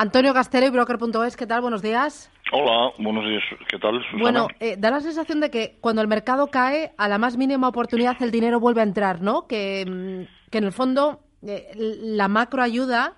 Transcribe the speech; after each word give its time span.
Antonio 0.00 0.32
Castelo 0.32 0.66
y 0.66 0.70
Broker.es, 0.70 1.36
¿qué 1.36 1.46
tal? 1.46 1.60
Buenos 1.60 1.82
días. 1.82 2.32
Hola, 2.52 2.90
buenos 2.96 3.22
días. 3.22 3.42
¿Qué 3.68 3.78
tal, 3.78 4.02
Susana? 4.04 4.22
Bueno, 4.22 4.48
eh, 4.58 4.76
da 4.78 4.90
la 4.90 5.00
sensación 5.00 5.40
de 5.40 5.50
que 5.50 5.76
cuando 5.82 6.00
el 6.00 6.08
mercado 6.08 6.46
cae, 6.46 6.92
a 6.96 7.06
la 7.06 7.18
más 7.18 7.36
mínima 7.36 7.68
oportunidad 7.68 8.16
el 8.22 8.30
dinero 8.30 8.58
vuelve 8.60 8.80
a 8.80 8.84
entrar, 8.84 9.20
¿no? 9.20 9.46
Que, 9.46 9.84
mm, 9.86 10.50
que 10.50 10.56
en 10.56 10.64
el 10.64 10.72
fondo 10.72 11.20
eh, 11.46 11.66
la 11.76 12.28
macro 12.28 12.62
ayuda, 12.62 13.12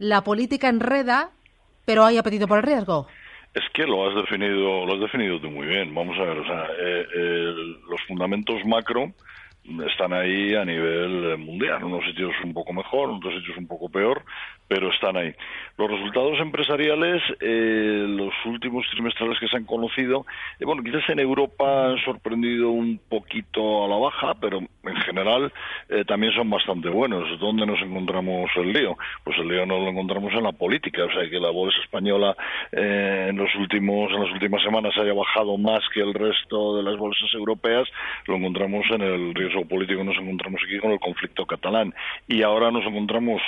la 0.00 0.24
política 0.24 0.68
enreda, 0.68 1.30
pero 1.84 2.04
hay 2.04 2.18
apetito 2.18 2.48
por 2.48 2.58
el 2.58 2.64
riesgo. 2.64 3.06
Es 3.54 3.62
que 3.72 3.84
lo 3.86 4.08
has 4.08 4.16
definido, 4.16 4.86
lo 4.86 4.94
has 4.94 5.00
definido 5.02 5.40
tú 5.40 5.52
muy 5.52 5.68
bien. 5.68 5.94
Vamos 5.94 6.18
a 6.18 6.22
ver, 6.22 6.36
o 6.36 6.44
sea, 6.44 6.66
eh, 6.80 7.46
los 7.88 8.00
fundamentos 8.08 8.56
macro 8.66 9.12
están 9.86 10.12
ahí 10.12 10.54
a 10.54 10.64
nivel 10.64 11.38
mundial. 11.38 11.78
En 11.78 11.84
unos 11.84 12.04
sitios 12.04 12.32
un 12.44 12.52
poco 12.52 12.72
mejor, 12.72 13.10
otros 13.10 13.34
sitios 13.34 13.56
un 13.56 13.66
poco 13.66 13.88
peor, 13.88 14.22
pero 14.68 14.90
están 14.90 15.16
ahí. 15.16 15.34
Los 15.76 15.90
resultados 15.90 16.38
empresariales, 16.40 17.22
eh, 17.40 18.06
los 18.08 18.32
últimos 18.46 18.86
trimestrales 18.90 19.38
que 19.38 19.48
se 19.48 19.56
han 19.56 19.64
conocido, 19.64 20.26
eh, 20.58 20.64
bueno, 20.64 20.82
quizás 20.82 21.08
en 21.08 21.18
Europa 21.18 21.88
han 21.88 21.98
sorprendido 22.04 22.70
un 22.70 23.00
poquito 23.08 23.84
a 23.84 23.88
la 23.88 23.96
baja, 23.96 24.34
pero 24.40 24.60
en 24.60 24.96
general 24.96 25.52
eh, 25.88 26.04
también 26.04 26.32
son 26.32 26.48
bastante 26.50 26.88
buenos. 26.88 27.38
¿Dónde 27.40 27.66
nos 27.66 27.80
encontramos 27.82 28.50
el 28.56 28.72
lío? 28.72 28.96
Pues 29.22 29.38
el 29.38 29.48
lío 29.48 29.66
no 29.66 29.78
lo 29.78 29.90
encontramos 29.90 30.32
en 30.32 30.44
la 30.44 30.52
política, 30.52 31.04
o 31.04 31.12
sea, 31.12 31.28
que 31.28 31.40
la 31.40 31.50
bolsa 31.50 31.78
española 31.82 32.36
en 32.72 33.36
los 33.36 33.54
últimos 33.56 34.10
en 34.10 34.22
las 34.22 34.32
últimas 34.32 34.62
semanas 34.62 34.96
haya 34.96 35.12
bajado 35.12 35.56
más 35.58 35.80
que 35.92 36.00
el 36.00 36.14
resto 36.14 36.76
de 36.76 36.82
las 36.82 36.96
bolsas 36.96 37.32
europeas, 37.34 37.88
lo 38.26 38.36
encontramos 38.36 38.84
en 38.90 39.02
el 39.02 39.34
riesgo 39.34 39.53
político, 39.62 40.04
nos 40.04 40.16
encontramos 40.16 40.60
aquí 40.64 40.78
con 40.78 40.92
el 40.92 41.00
conflicto 41.00 41.46
catalán 41.46 41.94
y 42.28 42.42
ahora 42.42 42.70
nos 42.70 42.84
encontramos 42.84 43.40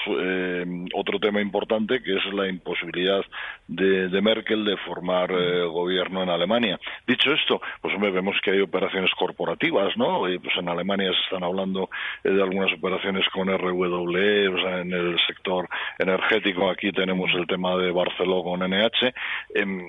otro 0.94 1.18
tema 1.18 1.40
importante 1.40 2.02
que 2.02 2.16
es 2.16 2.24
la 2.32 2.48
imposibilidad 2.48 3.24
de, 3.68 4.20
Merkel 4.20 4.64
de 4.64 4.76
formar 4.78 5.30
eh, 5.30 5.64
gobierno 5.64 6.22
en 6.22 6.30
Alemania. 6.30 6.78
Dicho 7.06 7.32
esto, 7.32 7.60
pues 7.80 7.94
vemos 8.00 8.36
que 8.42 8.52
hay 8.52 8.60
operaciones 8.60 9.10
corporativas, 9.18 9.96
¿no? 9.96 10.28
Y, 10.28 10.38
pues 10.38 10.56
en 10.56 10.68
Alemania 10.68 11.12
se 11.12 11.20
están 11.24 11.44
hablando 11.44 11.90
eh, 12.24 12.30
de 12.30 12.42
algunas 12.42 12.72
operaciones 12.72 13.24
con 13.32 13.48
RWE, 13.48 14.48
o 14.48 14.58
sea, 14.60 14.80
en 14.80 14.92
el 14.92 15.18
sector 15.26 15.68
energético 15.98 16.70
aquí 16.70 16.92
tenemos 16.92 17.30
el 17.34 17.46
tema 17.46 17.76
de 17.76 17.90
Barceló 17.90 18.42
con 18.42 18.60
NH. 18.60 19.12
Em, 19.54 19.80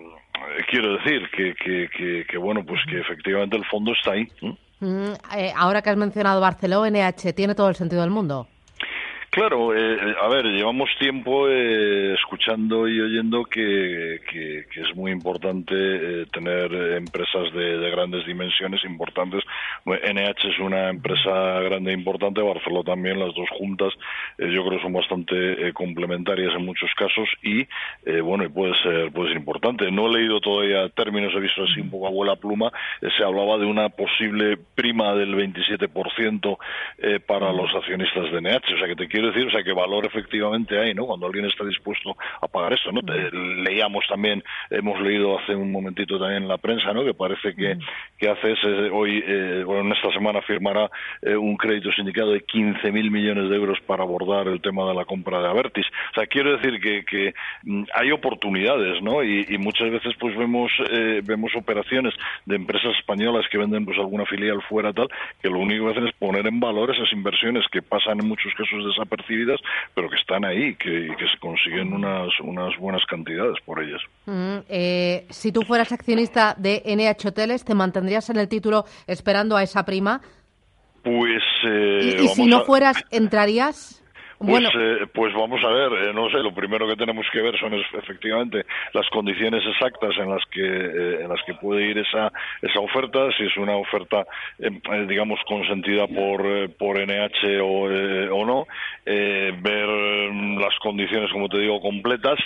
quiero 0.68 0.98
decir 0.98 1.30
que, 1.30 1.54
que, 1.56 2.26
que, 2.28 2.38
bueno, 2.38 2.64
pues 2.66 2.82
que 2.90 3.00
efectivamente 3.00 3.58
el 3.58 3.66
fondo 3.66 3.94
está 3.94 4.14
ahí. 4.14 4.28
Mm, 4.80 5.14
eh, 5.36 5.54
ahora 5.56 5.82
que 5.82 5.90
has 5.90 5.98
mencionado 5.98 6.42
Barceló, 6.42 6.86
NH, 6.86 7.34
¿tiene 7.34 7.56
todo 7.56 7.70
el 7.70 7.76
sentido 7.76 8.02
del 8.02 8.12
mundo? 8.12 8.48
Claro, 9.38 9.72
eh, 9.72 10.16
a 10.20 10.28
ver, 10.30 10.46
llevamos 10.46 10.90
tiempo 10.98 11.48
eh, 11.48 12.16
escuchando 12.16 12.88
y 12.88 13.00
oyendo 13.00 13.46
que, 13.46 14.20
que, 14.28 14.66
es 14.82 14.96
muy 14.96 15.12
importante 15.12 15.76
eh, 15.76 16.26
tener 16.34 16.74
empresas 16.74 17.54
de, 17.54 17.88
grandes 17.92 18.26
dimensiones 18.26 18.84
importantes. 18.84 19.44
NH 19.86 20.50
es 20.50 20.60
una 20.60 20.90
empresa 20.90 21.30
grande 21.60 21.92
e 21.92 21.94
importante, 21.94 22.42
Barcelona 22.42 22.84
también, 22.84 23.20
las 23.20 23.36
dos 23.36 23.48
juntas 23.60 23.94
yo 24.40 24.66
creo 24.66 24.78
que 24.78 24.82
son 24.82 24.94
bastante 24.94 25.72
complementarias 25.74 26.54
en 26.56 26.66
muchos 26.66 26.90
casos 26.96 27.30
y 27.42 27.68
bueno, 28.22 28.44
y 28.44 28.50
puede 28.50 28.74
ser, 28.82 29.12
puede 29.12 29.30
ser 29.30 29.38
importante. 29.38 29.92
No 29.92 30.08
he 30.08 30.20
leído 30.20 30.40
todavía 30.40 30.90
términos, 30.90 31.34
he 31.36 31.40
visto 31.40 31.64
así 31.64 31.80
un 31.80 31.90
poco 31.90 32.08
abuela 32.08 32.36
pluma, 32.36 32.72
se 33.00 33.24
hablaba 33.24 33.58
de 33.58 33.66
una 33.66 33.90
posible 33.90 34.58
prima 34.76 35.14
del 35.14 35.36
27% 35.36 36.58
para 37.26 37.52
los 37.52 37.74
accionistas 37.74 38.32
de 38.32 38.42
NH, 38.42 38.74
o 38.76 38.78
sea 38.78 38.88
que 38.88 38.96
te 38.96 39.08
quiero 39.08 39.27
decir, 39.28 39.48
o 39.48 39.52
sea, 39.52 39.64
que 39.64 39.74
valor 39.74 40.06
efectivamente 40.06 40.80
hay, 40.80 40.94
¿no? 40.94 41.06
Cuando 41.06 41.28
alguien 41.28 41.46
está 41.46 41.66
dispuesto 41.66 42.16
a 42.42 42.48
pagar 42.48 42.74
eso, 42.74 42.92
¿no? 42.92 43.02
leíamos 43.32 44.06
también, 44.08 44.44
hemos 44.70 45.00
leído 45.02 45.40
hace 45.40 45.56
un 45.56 45.72
momentito 45.72 46.20
también 46.20 46.44
en 46.44 46.50
la 46.50 46.58
prensa, 46.58 46.94
¿no? 46.94 47.04
Que 47.04 47.14
parece 47.14 47.56
que, 47.56 47.78
que 48.18 48.30
ACS 48.30 48.92
hoy, 48.92 49.24
eh, 49.26 49.64
bueno, 49.66 49.82
en 49.82 49.92
esta 49.94 50.12
semana 50.12 50.42
firmará 50.42 50.90
eh, 51.22 51.36
un 51.36 51.56
crédito 51.58 51.92
sindicado 51.92 52.32
de 52.32 52.46
15.000 52.46 53.12
millones 53.12 53.50
de 53.50 53.56
euros 53.56 53.80
para 53.86 54.04
abordar 54.04 54.48
el 54.48 54.62
tema 54.62 54.88
de 54.88 54.94
la 54.94 55.06
compra 55.06 55.40
de 55.40 55.48
Avertis. 55.48 55.86
O 56.12 56.16
sea, 56.16 56.28
quiero 56.28 56.58
decir 56.58 56.80
que, 56.80 57.04
que 57.06 57.34
mm, 57.64 57.84
hay 57.94 58.12
oportunidades, 58.12 59.02
¿no? 59.02 59.24
Y, 59.24 59.46
muchas 59.58 59.90
veces 59.90 60.14
pues 60.20 60.38
vemos 60.38 60.72
eh, 60.92 61.22
vemos 61.24 61.52
operaciones 61.56 62.14
de 62.46 62.56
empresas 62.56 62.96
españolas 62.96 63.46
que 63.50 63.58
venden 63.58 63.86
pues 63.86 63.98
alguna 63.98 64.24
filial 64.26 64.62
fuera 64.70 64.94
tal, 64.94 65.10
que 65.42 65.50
lo 65.50 65.60
único 65.60 65.86
que 65.86 65.92
hacen 65.92 66.08
es 66.08 66.14
poner 66.14 66.46
en 66.46 66.60
valor 66.60 66.94
esas 66.94 67.12
inversiones 67.12 67.66
que 67.72 67.82
pasan 67.82 68.20
en 68.20 68.28
muchos 68.28 68.54
casos 68.54 68.86
desapercibidas 68.86 69.17
percibidas, 69.18 69.60
pero 69.94 70.10
que 70.10 70.16
están 70.16 70.46
ahí 70.46 70.76
que, 70.76 71.08
y 71.08 71.16
que 71.16 71.28
se 71.28 71.38
consiguen 71.40 71.94
unas, 71.94 72.30
unas 72.42 72.78
buenas 72.78 73.06
cantidades 73.06 73.56
por 73.66 73.84
ellas. 73.84 74.02
Mm, 74.26 74.58
eh, 74.70 75.26
si 75.30 75.52
tú 75.52 75.64
fueras 75.64 75.92
accionista 75.92 76.56
de 76.58 76.82
NH 76.86 77.28
Hoteles, 77.28 77.66
¿te 77.66 77.76
mantendrías 77.76 78.30
en 78.30 78.38
el 78.38 78.48
título 78.48 78.86
esperando 79.08 79.58
a 79.58 79.64
esa 79.64 79.84
prima? 79.86 80.22
Pues. 81.04 81.44
Eh, 81.66 82.20
¿Y, 82.22 82.28
si 82.30 82.46
no 82.46 82.62
fueras, 82.62 83.04
entrarías? 83.12 84.04
Pues, 84.40 84.64
eh, 84.66 85.08
pues 85.14 85.34
vamos 85.34 85.64
a 85.64 85.70
ver, 85.70 86.10
eh, 86.10 86.14
no 86.14 86.30
sé, 86.30 86.38
lo 86.38 86.54
primero 86.54 86.88
que 86.88 86.96
tenemos 86.96 87.26
que 87.34 87.42
ver 87.42 87.58
son 87.60 87.74
efectivamente 87.74 88.66
las 88.94 89.10
condiciones 89.10 89.64
exactas 89.66 90.16
en 90.18 90.30
las 90.30 90.44
que 90.52 90.62
eh, 90.62 91.24
en 91.24 91.30
las 91.30 91.42
que 91.44 91.56
puede 91.56 91.90
ir 91.90 91.98
esa 91.98 92.32
esa 92.62 92.80
oferta, 92.80 93.32
si 93.36 93.46
es 93.46 93.58
una 93.58 93.76
oferta 93.76 94.28
digamos 95.08 95.40
consentida 95.48 96.06
por 96.08 96.70
por 96.76 97.00
NH 97.00 97.62
o, 97.62 97.86
o 98.36 98.46
no, 98.46 98.68
ver 99.08 99.88
las 100.60 100.78
condiciones 100.80 101.32
como 101.32 101.48
te 101.48 101.60
digo 101.60 101.80
completas 101.80 102.38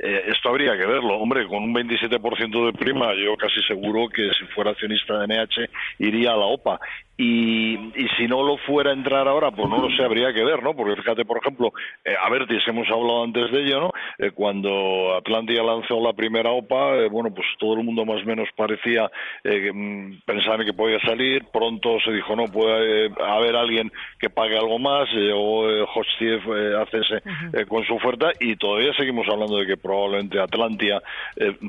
esto 0.00 0.50
habría 0.50 0.76
que 0.76 0.86
verlo. 0.86 1.16
Hombre, 1.16 1.44
con 1.48 1.64
un 1.64 1.74
27% 1.74 2.66
de 2.66 2.72
prima, 2.72 3.12
yo 3.14 3.36
casi 3.36 3.60
seguro 3.66 4.08
que 4.08 4.30
si 4.38 4.44
fuera 4.54 4.70
accionista 4.70 5.18
de 5.18 5.26
NH 5.26 5.68
iría 5.98 6.34
a 6.34 6.36
la 6.36 6.46
OPA. 6.46 6.78
Y, 7.20 7.74
y, 7.74 8.08
si 8.16 8.28
no 8.28 8.44
lo 8.44 8.58
fuera 8.58 8.90
a 8.90 8.94
entrar 8.94 9.26
ahora, 9.26 9.50
pues 9.50 9.68
no 9.68 9.78
lo 9.82 9.90
sé, 9.96 10.04
habría 10.04 10.32
que 10.32 10.44
ver, 10.44 10.62
¿no? 10.62 10.76
Porque 10.76 10.94
fíjate, 10.94 11.24
por 11.24 11.38
ejemplo, 11.38 11.72
eh, 12.04 12.14
a 12.16 12.30
ver, 12.30 12.46
si 12.46 12.70
hemos 12.70 12.88
hablado 12.88 13.24
antes 13.24 13.50
de 13.50 13.60
ello, 13.60 13.80
¿no? 13.80 13.92
Eh, 14.18 14.30
cuando 14.30 15.16
Atlantia 15.16 15.64
lanzó 15.64 16.00
la 16.00 16.12
primera 16.12 16.52
OPA, 16.52 16.94
eh, 16.94 17.08
bueno, 17.08 17.34
pues 17.34 17.44
todo 17.58 17.74
el 17.74 17.82
mundo 17.82 18.04
más 18.04 18.22
o 18.22 18.24
menos 18.24 18.48
parecía 18.54 19.10
eh, 19.42 19.72
mm, 19.74 20.20
pensar 20.24 20.64
que 20.64 20.72
podía 20.72 21.00
salir, 21.00 21.44
pronto 21.52 21.98
se 22.04 22.12
dijo, 22.12 22.36
no, 22.36 22.44
puede 22.44 23.10
haber 23.20 23.56
alguien 23.56 23.90
que 24.20 24.30
pague 24.30 24.56
algo 24.56 24.78
más, 24.78 25.10
llegó 25.12 25.66
eh, 26.20 26.34
Hostiev 26.38 26.80
hace 26.82 26.98
ese, 26.98 27.66
con 27.66 27.84
su 27.84 27.94
oferta 27.94 28.30
y 28.40 28.56
todavía 28.56 28.92
seguimos 28.94 29.26
hablando 29.28 29.58
de 29.58 29.66
que 29.66 29.76
probablemente 29.76 30.40
Atlantia 30.40 31.02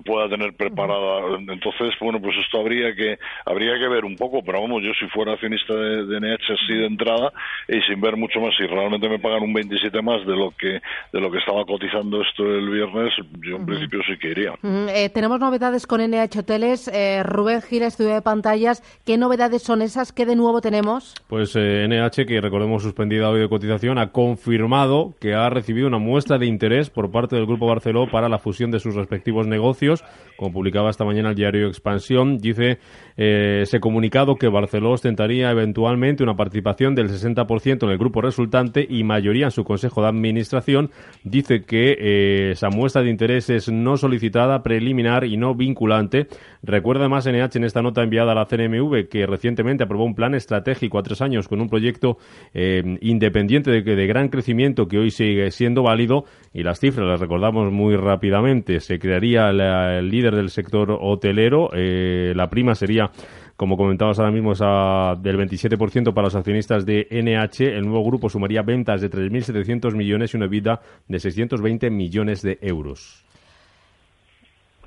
pueda 0.05 0.29
tener 0.29 0.53
preparada, 0.53 1.38
entonces, 1.38 1.94
bueno, 2.00 2.19
pues 2.22 2.35
esto 2.38 2.59
habría 2.59 2.94
que, 2.95 3.17
habría 3.45 3.77
que 3.77 3.88
ver 3.88 4.05
un 4.05 4.16
poco, 4.16 4.41
pero 4.44 4.61
vamos, 4.61 4.83
yo 4.83 4.91
si 5.00 5.07
fuera 5.07 5.33
accionista 5.33 5.73
de, 5.73 6.05
de 6.05 6.19
NH 6.19 6.53
así 6.53 6.73
de 6.73 6.85
entrada 6.85 7.31
y 7.67 7.81
sin 7.81 8.01
ver 8.01 8.17
mucho 8.17 8.39
más 8.39 8.55
si 8.57 8.66
realmente 8.66 9.09
me 9.09 9.19
pagan 9.19 9.44
un 9.44 9.53
27 9.53 10.01
más 10.01 10.25
de 10.25 10.35
lo 10.35 10.51
que 10.51 10.81
de 11.13 11.19
lo 11.19 11.31
que 11.31 11.38
estaba 11.38 11.66
cotizando 11.66 12.21
esto 12.21 12.44
el 12.44 12.69
viernes 12.69 13.13
yo 13.41 13.56
en 13.56 13.66
principio 13.66 14.01
sí 14.07 14.17
que 14.19 14.31
iría. 14.31 14.53
Eh, 14.63 15.09
tenemos 15.09 15.39
novedades 15.39 15.88
con 15.88 16.01
NH 16.01 16.39
Hoteles. 16.39 16.88
Eh, 16.88 17.23
Rubén 17.23 17.61
Gira 17.61 17.88
estudio 17.88 18.13
de 18.13 18.21
pantallas. 18.21 18.83
¿qué 19.06 19.17
novedades 19.17 19.63
son 19.63 19.81
esas? 19.81 20.11
¿qué 20.11 20.25
de 20.25 20.35
nuevo 20.35 20.61
tenemos? 20.61 21.16
pues 21.27 21.56
NH 21.56 22.21
eh, 22.21 22.25
que 22.25 22.41
recordemos 22.41 22.83
suspendida 22.83 23.29
hoy 23.29 23.39
de 23.39 23.50
cotización 23.50 23.97
ha 23.97 24.11
confirmado 24.29 25.16
que 25.19 25.34
ha 25.34 25.50
recibido 25.50 25.88
una 25.88 25.97
muestra 25.97 26.38
de 26.38 26.45
interés 26.45 26.90
por 26.90 27.09
parte 27.09 27.35
del 27.35 27.45
Grupo 27.45 27.67
Barceló 27.67 28.07
para 28.12 28.29
la 28.29 28.38
fusión 28.38 28.69
de 28.69 28.79
sus 28.79 28.94
respectivos 28.94 29.47
negocios 29.47 30.03
como 30.38 30.53
publicaba 30.53 30.90
esta 30.90 31.03
mañana 31.03 31.29
el 31.29 31.35
diario 31.35 31.67
Expansión 31.67 32.38
dice 32.38 32.79
ese 33.18 33.79
comunicado 33.81 34.35
que 34.38 34.47
Barceló 34.47 34.91
ostentaría 34.91 35.51
eventualmente 35.51 36.23
una 36.23 36.35
participación 36.35 36.95
del 36.95 37.09
60% 37.09 37.84
en 37.84 37.89
el 37.89 37.97
grupo 37.97 38.22
resultante 38.22 38.85
y 38.89 39.03
mayoría 39.03 39.45
en 39.45 39.51
su 39.51 39.63
consejo 39.63 40.01
de 40.01 40.07
administración. 40.07 40.91
Dice 41.23 41.63
que 41.63 41.97
eh, 42.00 42.51
esa 42.51 42.69
muestra 42.69 43.01
de 43.01 43.09
interés 43.09 43.50
es 43.50 43.69
no 43.69 43.97
solicitada, 43.97 44.63
preliminar 44.63 45.25
y 45.25 45.38
no 45.38 45.54
vinculante. 45.56 46.27
Recuerda 46.63 47.09
más 47.09 47.27
NH 47.27 47.57
en 47.57 47.63
esta 47.65 47.81
nota 47.81 48.04
enviada 48.04 48.31
a 48.31 48.36
la 48.36 48.45
CNMV 48.45 49.09
que 49.09 49.25
recientemente 49.25 49.83
aprobó 49.83 50.06
un 50.06 50.15
plan 50.15 50.33
estratégico 50.36 50.98
a 50.98 51.04
tres 51.04 51.21
años 51.21 51.48
con 51.48 51.59
un 51.62 51.69
proyecto 51.69 52.18
eh, 52.54 52.98
independiente 53.01 53.71
de, 53.71 53.81
de 53.81 54.07
gran 54.07 54.19
crecimiento 54.27 54.88
que 54.88 54.98
hoy 54.98 55.12
sigue 55.12 55.50
siendo 55.51 55.83
válido 55.83 56.25
y 56.54 56.63
las 56.63 56.81
cifras 56.81 57.07
las 57.07 57.21
recordamos 57.21 57.71
muy 57.71 57.95
rápidamente. 57.95 58.81
Se 58.81 59.00
crearía 59.00 59.50
el 59.50 60.10
líder 60.10 60.36
del 60.36 60.50
sector 60.50 60.98
hotelero, 61.00 61.69
eh, 61.74 62.33
la 62.36 62.50
prima 62.50 62.75
sería 62.75 63.12
como 63.60 63.75
comentabas 63.75 64.18
ahora 64.19 64.31
mismo, 64.31 64.54
esa 64.54 65.16
del 65.19 65.38
27% 65.38 66.13
para 66.13 66.27
los 66.27 66.36
accionistas 66.36 66.86
de 66.86 67.07
NH. 67.12 67.75
El 67.75 67.83
nuevo 67.83 68.06
grupo 68.06 68.30
sumaría 68.30 68.62
ventas 68.62 69.01
de 69.01 69.12
3.700 69.12 69.94
millones 69.98 70.33
y 70.33 70.38
una 70.38 70.48
vida 70.48 70.80
de 71.10 71.19
620 71.19 71.89
millones 71.89 72.42
de 72.42 72.57
euros. 72.62 73.25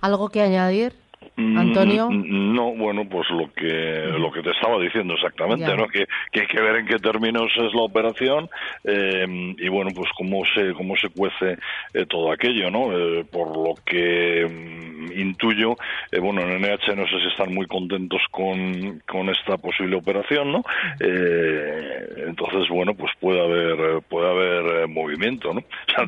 ¿Algo 0.00 0.31
que 0.31 0.40
añadir? 0.40 0.94
Mm, 1.36 1.58
Antonio. 1.58 2.10
No, 2.10 2.74
bueno, 2.74 3.08
pues 3.08 3.28
lo 3.30 3.52
que 3.52 4.12
lo 4.19 4.30
que 4.30 4.42
te 4.42 4.50
estaba 4.50 4.78
diciendo 4.80 5.14
exactamente, 5.14 5.76
¿no? 5.76 5.88
Que, 5.88 6.06
hay 6.40 6.46
que 6.46 6.60
ver 6.60 6.76
en 6.76 6.86
qué 6.86 6.98
términos 6.98 7.50
es 7.56 7.74
la 7.74 7.82
operación 7.82 8.48
eh, 8.84 9.54
y 9.58 9.69
bueno, 9.69 9.90
pues 9.94 10.08
cómo 10.16 10.42
se 10.54 10.72
cómo 10.74 10.96
se 10.96 11.08
cuece 11.08 11.58
eh, 11.94 12.06
todo 12.06 12.32
aquello, 12.32 12.70
¿no? 12.70 12.96
Eh, 12.96 13.24
por 13.30 13.56
lo 13.56 13.74
que 13.84 14.81
intuyo, 15.16 15.76
bueno, 16.20 16.43
en 16.43 16.60
NH 16.60 16.94
no 16.96 17.06
sé 17.06 17.19
si 17.20 17.28
están 17.28 17.54
muy 17.54 17.66
contentos 17.66 18.20
con, 18.31 19.00
con 19.06 19.28
esta 19.28 19.56
posible 19.56 19.96
operación, 19.96 20.52
¿no? 20.52 20.62
entonces, 21.00 22.69
bueno, 22.69 22.94
pues 22.94 23.12
puede 23.20 23.40
haber 23.40 24.02
puede 24.02 24.28
haber 24.28 24.88
movimiento, 24.88 25.52
¿no? 25.54 25.62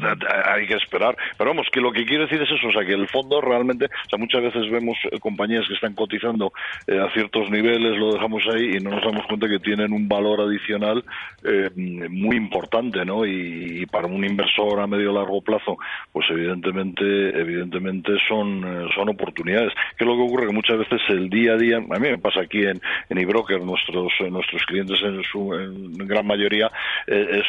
hay 0.47 0.67
que 0.67 0.75
esperar, 0.75 1.17
pero 1.37 1.51
vamos, 1.51 1.67
que 1.73 1.81
lo 1.81 1.93
que 1.93 2.05
quiero 2.05 2.25
decir 2.25 2.41
es 2.43 2.51
eso, 2.51 2.69
o 2.69 2.73
sea, 2.73 2.85
que 2.85 2.93
el 2.93 3.09
fondo 3.09 3.41
realmente, 3.41 3.87
o 3.87 4.09
sea, 4.09 4.19
muchas 4.19 4.43
veces 4.43 4.71
vemos 4.71 4.97
compañías 5.21 5.67
que 5.69 5.75
están 5.75 5.95
cotizando 5.95 6.53
eh, 6.87 6.99
a 6.99 7.11
ciertos 7.13 7.51
niveles, 7.51 7.99
lo 7.99 8.13
dejamos 8.13 8.43
ahí 8.53 8.77
y 8.77 8.81
no 8.81 8.91
nos 8.91 9.05
damos 9.05 9.27
cuenta 9.27 9.49
que 9.49 9.59
tienen 9.59 9.93
un 9.93 10.09
valor 10.09 10.41
adicional 10.41 11.05
eh, 11.45 11.71
muy 11.75 12.37
importante, 12.37 13.05
¿no? 13.05 13.27
Y, 13.27 13.87
para 13.91 14.07
un 14.07 14.25
inversor 14.25 14.81
a 14.81 14.87
medio 14.87 15.13
largo 15.13 15.43
plazo, 15.43 15.77
pues 16.11 16.27
evidentemente, 16.31 17.05
evidentemente 17.39 18.13
son, 18.27 18.65
eh, 18.65 18.84
son 18.95 19.09
oportunidades. 19.09 19.73
¿Qué 19.97 20.05
es 20.05 20.09
lo 20.09 20.17
que 20.17 20.23
ocurre? 20.23 20.47
Que 20.47 20.53
muchas 20.53 20.79
veces 20.79 21.01
el 21.09 21.29
día 21.31 21.53
a 21.53 21.57
día, 21.57 21.77
a 21.77 21.99
mí 21.99 22.09
me 22.11 22.19
pasa 22.19 22.41
aquí 22.41 22.63
en, 22.63 22.81
en 23.09 23.19
eBroker, 23.19 23.63
nuestros, 23.63 24.13
nuestros 24.31 24.63
clientes 24.67 24.99
en 25.03 25.23
su 25.25 25.51
gran 25.95 26.27
mayoría 26.27 26.71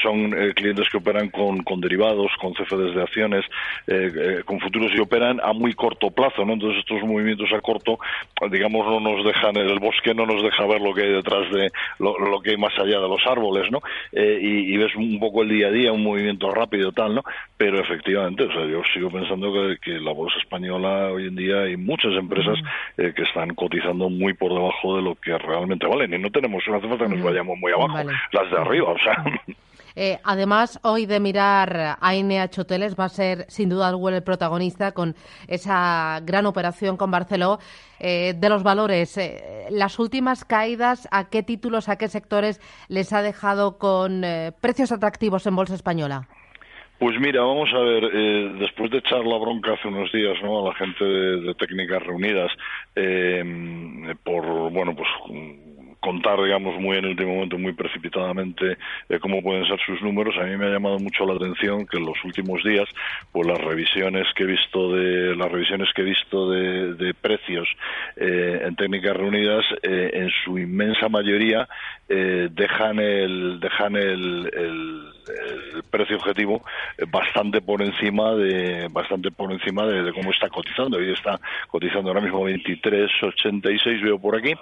son 0.02 0.32
clientes 0.56 0.88
que 0.90 0.98
operan 0.98 1.30
con, 1.30 1.64
con 1.64 1.82
derivados, 1.82 2.32
con 2.40 2.54
CFDs 2.54 2.96
de 2.96 3.02
acciones, 3.02 3.46
con 4.46 4.60
futuros 4.60 4.92
y 4.96 5.00
operan 5.00 5.40
a 5.44 5.54
muy 5.54 5.74
corto 5.74 6.12
plazo, 6.12 6.46
¿no? 6.46 6.54
Entonces 6.54 6.80
estos 6.80 7.02
movimientos 7.04 7.52
a 7.54 7.62
corto, 7.62 8.00
digamos, 8.50 8.86
no 8.88 9.00
nos 9.00 9.26
dejan, 9.26 9.56
el 9.58 9.80
bosque 9.80 10.14
no 10.14 10.26
nos 10.26 10.44
deja 10.44 10.66
ver 10.66 10.82
lo 10.82 10.94
que 10.94 11.04
hay 11.04 11.14
detrás 11.14 11.50
de 11.52 11.72
lo, 12.00 12.42
que 12.42 12.52
hay 12.52 12.58
más 12.58 12.78
allá 12.78 13.00
de 13.00 13.08
los 13.08 13.26
árboles, 13.26 13.72
¿no? 13.72 13.82
Eh, 14.12 14.40
y, 14.42 14.78
ves 14.78 14.96
un 14.96 15.20
poco 15.20 15.44
el 15.44 15.50
día 15.50 15.68
a 15.68 15.72
día, 15.72 15.92
un 15.92 16.04
movimiento 16.04 16.52
rápido 16.52 16.92
tal, 16.92 17.16
¿no? 17.16 17.24
Pero 17.58 17.80
efectivamente, 17.80 18.44
o 18.44 18.52
sea, 18.52 18.66
yo 18.66 18.82
sigo 18.94 19.10
pensando 19.10 19.52
que, 19.82 19.96
la 19.96 20.12
bolsa 20.12 20.38
española 20.40 21.12
hoy 21.12 21.25
en 21.28 21.36
día 21.36 21.62
hay 21.62 21.78
muchas 21.78 22.14
empresas 22.14 22.58
eh, 22.98 23.14
que 23.16 23.24
están 23.24 23.54
cotizando 23.56 24.10
muy 24.10 24.34
por 24.34 24.54
debajo 24.54 24.98
de 24.98 25.02
lo 25.02 25.16
que 25.16 25.38
realmente 25.38 25.88
valen 25.88 26.14
y 26.14 26.18
no 26.18 26.30
tenemos, 26.32 26.64
no 26.68 26.76
hace 26.76 26.88
falta 26.88 27.06
que 27.06 27.16
nos 27.16 27.24
vayamos 27.24 27.58
muy 27.60 27.72
abajo, 27.72 27.98
las 28.32 28.52
de 28.52 28.58
arriba, 28.58 28.90
o 28.90 28.98
sea. 29.00 29.24
Eh, 29.96 30.20
además, 30.24 30.80
hoy 30.84 31.06
de 31.06 31.20
mirar 31.20 31.98
a 32.00 32.16
INEH 32.16 32.60
Hoteles 32.60 32.96
va 33.00 33.06
a 33.06 33.10
ser 33.10 33.46
sin 33.48 33.70
duda 33.70 33.90
el 33.90 34.24
protagonista 34.24 34.92
con 34.92 35.16
esa 35.48 36.20
gran 36.24 36.46
operación 36.46 36.98
con 36.98 37.12
Barceló. 37.12 37.60
Eh, 38.00 38.34
de 38.36 38.50
los 38.50 38.62
valores, 38.62 39.18
eh, 39.18 39.68
las 39.70 39.98
últimas 40.00 40.44
caídas, 40.44 41.08
¿a 41.12 41.30
qué 41.30 41.44
títulos, 41.44 41.88
a 41.88 41.96
qué 41.96 42.10
sectores 42.10 42.60
les 42.90 43.14
ha 43.14 43.22
dejado 43.22 43.78
con 43.78 44.24
precios 44.60 44.92
atractivos 44.92 45.48
en 45.48 45.56
Bolsa 45.56 45.76
Española? 45.76 46.28
Pues 46.98 47.20
mira, 47.20 47.42
vamos 47.42 47.70
a 47.74 47.80
ver, 47.80 48.10
después 48.60 48.90
de 48.90 49.00
echar 49.00 49.26
la 49.26 49.38
bronca 49.38 49.74
hace 49.74 49.88
unos 49.88 50.12
días 50.12 50.42
¿no? 50.42 50.62
a 50.62 50.70
la 50.70 50.76
gente 50.76 51.04
de, 51.04 51.54
técnicas 51.56 52.02
reunidas 52.04 52.52
por, 54.24 54.72
bueno, 54.72 54.96
pues 54.96 55.10
contar, 56.06 56.40
digamos, 56.44 56.80
muy 56.80 56.98
en 56.98 57.06
el 57.06 57.12
último 57.12 57.34
momento, 57.34 57.58
muy 57.58 57.74
precipitadamente, 57.74 58.78
eh, 59.10 59.20
cómo 59.20 59.42
pueden 59.42 59.66
ser 59.66 59.80
sus 59.84 60.00
números, 60.04 60.36
a 60.40 60.44
mí 60.44 60.56
me 60.56 60.68
ha 60.68 60.70
llamado 60.70 61.00
mucho 61.00 61.26
la 61.26 61.34
atención 61.34 61.88
que 61.88 61.98
en 61.98 62.06
los 62.06 62.24
últimos 62.24 62.64
días, 62.64 62.88
pues 63.32 63.48
las 63.48 63.58
revisiones 63.58 64.28
que 64.36 64.44
he 64.44 64.46
visto 64.46 64.94
de 64.94 65.36
las 65.36 65.52
revisiones 65.52 65.90
que 65.96 66.04
he 66.04 66.06
visto 66.06 66.52
de, 66.52 67.16
precios 67.20 67.68
eh, 68.18 68.62
en 68.66 68.76
técnicas 68.76 69.18
reunidas, 69.18 69.66
eh, 69.82 70.12
en 70.14 70.30
su 70.44 70.60
inmensa 70.60 71.10
mayoría 71.10 71.68
dejan 72.08 73.00
el 73.00 73.60
dejan 73.60 73.96
el, 73.96 74.52
el 74.54 75.15
precio 75.90 76.18
objetivo 76.18 76.64
bastante 77.10 77.62
por 77.62 77.82
encima 77.82 78.34
de 78.36 78.88
bastante 78.92 79.32
por 79.32 79.52
encima 79.52 79.86
de, 79.86 80.14
cómo 80.14 80.32
está 80.32 80.50
cotizando 80.50 81.02
y 81.02 81.12
está 81.12 81.40
cotizando 81.68 82.10
ahora 82.10 82.22
mismo 82.22 82.48
23.86 82.48 84.02
veo 84.02 84.20
por 84.20 84.36
aquí 84.36 84.54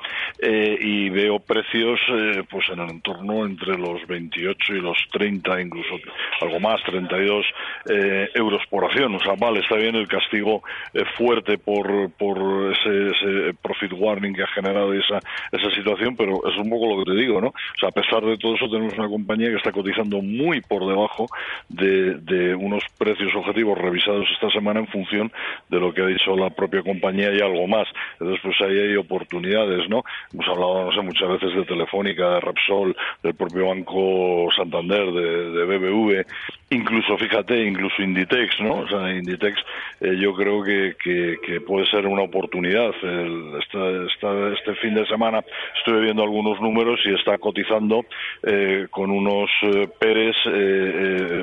y 0.41 1.09
veo 1.09 1.39
precios 1.39 1.99
eh, 2.09 2.43
pues 2.49 2.67
en 2.69 2.79
el 2.79 2.89
entorno 2.89 3.45
entre 3.45 3.77
los 3.77 4.05
28 4.07 4.75
y 4.75 4.81
los 4.81 4.97
30, 5.11 5.61
incluso 5.61 5.95
algo 6.41 6.59
más, 6.59 6.81
32 6.83 7.45
eh, 7.89 8.29
euros 8.33 8.61
por 8.69 8.85
acción. 8.85 9.15
O 9.15 9.19
sea, 9.19 9.33
vale, 9.37 9.59
está 9.59 9.75
bien 9.75 9.95
el 9.95 10.07
castigo 10.07 10.63
eh, 10.93 11.03
fuerte 11.17 11.57
por, 11.57 12.11
por 12.11 12.73
ese, 12.73 13.09
ese, 13.09 13.53
profit 13.61 13.93
warning 13.93 14.33
que 14.33 14.43
ha 14.43 14.47
generado 14.47 14.93
esa, 14.93 15.19
esa 15.51 15.71
situación, 15.75 16.15
pero 16.15 16.47
es 16.47 16.57
un 16.57 16.69
poco 16.69 16.95
lo 16.95 17.03
que 17.03 17.11
te 17.11 17.17
digo, 17.17 17.41
¿no? 17.41 17.47
O 17.47 17.79
sea, 17.79 17.89
a 17.89 17.91
pesar 17.91 18.23
de 18.23 18.37
todo 18.37 18.55
eso, 18.55 18.69
tenemos 18.69 18.93
una 18.97 19.07
compañía 19.07 19.49
que 19.49 19.57
está 19.57 19.71
cotizando 19.71 20.21
muy 20.21 20.52
por 20.61 20.87
debajo 20.87 21.27
de, 21.69 22.15
de 22.15 22.55
unos 22.55 22.83
precios 22.97 23.33
objetivos 23.35 23.77
revisados 23.77 24.25
esta 24.33 24.49
semana 24.49 24.79
en 24.79 24.87
función 24.87 25.31
de 25.69 25.79
lo 25.79 25.93
que 25.93 26.01
ha 26.01 26.05
dicho 26.05 26.35
la 26.35 26.49
propia 26.49 26.81
compañía 26.81 27.33
y 27.33 27.41
algo 27.41 27.67
más. 27.67 27.87
Entonces, 28.19 28.39
pues 28.43 28.55
ahí 28.61 28.79
hay 28.79 28.95
oportunidades, 28.95 29.89
¿no? 29.89 30.03
Hemos 30.33 30.47
hablado, 30.47 30.85
no 30.85 30.91
sé, 30.91 31.01
muchas 31.01 31.29
veces 31.29 31.55
de 31.55 31.65
Telefónica, 31.65 32.29
de 32.35 32.39
Repsol, 32.41 32.95
del 33.21 33.35
propio 33.35 33.67
Banco 33.67 34.49
Santander, 34.55 35.11
de, 35.11 35.63
BBV, 35.65 36.25
incluso, 36.73 37.17
fíjate, 37.17 37.65
incluso 37.65 38.01
Inditex, 38.01 38.59
¿no? 38.61 38.79
O 38.79 38.87
sea, 38.87 39.13
Inditex 39.13 39.59
eh, 40.01 40.15
yo 40.17 40.33
creo 40.33 40.63
que, 40.63 40.95
que, 41.01 41.61
puede 41.61 41.85
ser 41.87 42.07
una 42.07 42.23
oportunidad. 42.23 42.91
El, 43.01 43.53
este 43.57 44.75
fin 44.75 44.95
de 44.95 45.05
semana 45.07 45.43
estoy 45.77 46.03
viendo 46.03 46.23
algunos 46.23 46.59
números 46.59 46.99
y 47.05 47.13
está 47.13 47.37
cotizando 47.37 48.05
eh, 48.43 48.87
con 48.89 49.11
unos 49.11 49.49
eh, 49.63 49.87
PERES, 49.99 50.35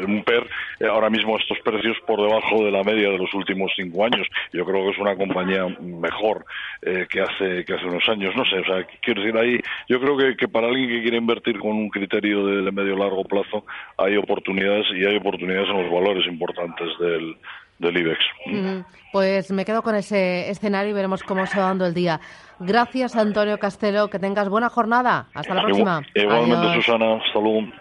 un 0.07 0.23
PER, 0.25 0.47
ahora 0.89 1.11
mismo 1.11 1.39
estos 1.39 1.59
precios 1.61 1.97
por 2.07 2.21
debajo 2.21 2.65
de 2.65 2.71
la 2.71 2.83
media 2.83 3.11
de 3.11 3.19
los 3.19 3.33
últimos 3.35 3.73
cinco 3.77 4.05
años. 4.05 4.27
Yo 4.53 4.65
creo 4.65 4.85
que 4.85 4.91
es 4.91 4.99
una 4.99 5.17
compañía 5.17 5.67
mejor 5.81 6.45
que 6.83 7.21
hace 7.21 7.65
que 7.65 7.75
hace 7.75 7.87
unos 7.87 8.07
años. 8.09 8.35
No 8.37 8.45
sé, 8.45 8.59
o 8.59 8.65
sea, 8.65 8.87
quiero 9.01 9.23
decir, 9.23 9.39
ahí 9.39 9.59
yo 9.89 10.01
creo 10.01 10.17
que, 10.17 10.49
para 10.49 10.69
alguien 10.69 10.89
que 10.89 11.03
quiere 11.03 11.17
invertir 11.17 11.59
con 11.59 11.73
un 11.73 11.89
criterio 11.89 12.47
de, 12.47 12.71
medio 12.71 12.97
largo 12.97 13.25
plazo 13.25 13.65
hay 13.97 14.17
oportunidades 14.17 14.87
y 14.95 15.05
hay 15.05 15.19
oportunidades 15.21 15.69
en 15.69 15.83
los 15.83 15.93
valores 15.93 16.27
importantes 16.27 16.89
del, 16.99 17.37
del 17.79 17.97
IBEX. 17.97 18.19
Pues 19.13 19.51
me 19.51 19.65
quedo 19.65 19.83
con 19.83 19.95
ese 19.95 20.51
escenario 20.51 20.91
y 20.91 20.95
veremos 20.95 21.23
cómo 21.23 21.47
se 21.47 21.59
va 21.59 21.67
dando 21.67 21.87
el 21.87 21.95
día. 21.95 22.21
Gracias, 22.61 23.17
Antonio 23.17 23.59
Castelo. 23.59 24.09
Que 24.09 24.19
tengas 24.19 24.49
buena 24.49 24.69
jornada. 24.69 25.29
Hasta 25.35 25.55
la 25.55 25.63
próxima. 25.63 26.03
Igualmente, 26.15 26.75
Susana. 26.75 27.17
Hasta 27.17 27.41
luego. 27.41 27.73